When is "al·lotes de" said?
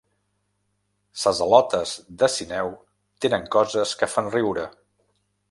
1.45-2.31